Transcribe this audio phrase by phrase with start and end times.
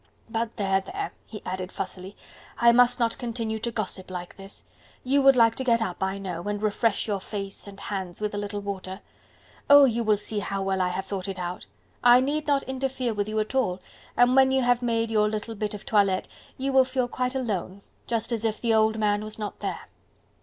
[0.31, 2.15] "But there, there," he added fussily,
[2.57, 4.63] "I must not continue to gossip like this.
[5.03, 8.33] You would like to get up, I know, and refresh your face and hands with
[8.33, 9.01] a little water.
[9.69, 9.85] Oh!
[9.85, 11.67] you will see how well I have thought it out.
[12.03, 13.79] I need not interfere with you at all,
[14.17, 16.27] and when you make your little bit of toilette,
[16.57, 17.83] you will feel quite alone...
[18.07, 19.81] just as if the old man was not there."